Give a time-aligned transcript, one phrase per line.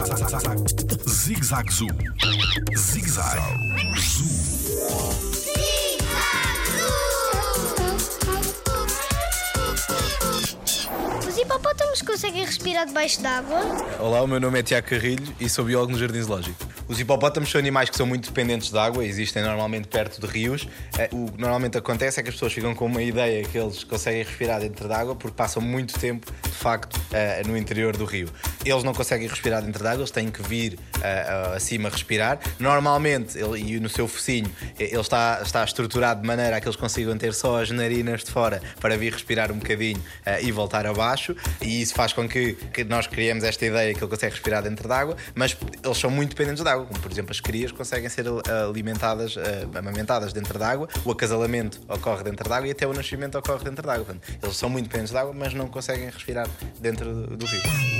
[0.00, 1.88] Zig-Zag Zoo.
[2.74, 3.38] Zig-Zag
[3.98, 4.26] Zoo.
[11.28, 13.60] Os hipopótamos conseguem respirar debaixo d'água?
[13.98, 16.70] Olá, o meu nome é Tiago Carrilho e sou biólogo no Jardim Zoológico.
[16.88, 20.66] Os hipopótamos são animais que são muito dependentes de água, existem normalmente perto de rios.
[20.98, 23.84] Eh, o que normalmente acontece é que as pessoas ficam com uma ideia que eles
[23.84, 28.04] conseguem respirar dentro de água porque passam muito tempo, de facto, eh, no interior do
[28.04, 28.28] rio.
[28.64, 32.38] Eles não conseguem respirar dentro de água, eles têm que vir eh, acima respirar.
[32.58, 36.76] Normalmente, ele, e no seu focinho, ele está, está estruturado de maneira a que eles
[36.76, 40.02] consigam ter só as narinas de fora para vir respirar um bocadinho
[40.42, 41.34] e voltar abaixo.
[41.60, 44.86] E isso faz com que, que nós criemos esta ideia que ele consegue respirar dentro
[44.86, 48.08] de água, mas eles são muito dependentes de água como por exemplo as crias conseguem
[48.08, 48.26] ser
[48.68, 49.36] alimentadas,
[49.74, 53.64] amamentadas dentro da água, o acasalamento ocorre dentro da água e até o nascimento ocorre
[53.64, 54.04] dentro da água.
[54.04, 56.48] Portanto, eles são muito dependentes de água, mas não conseguem respirar
[56.80, 57.99] dentro do rio.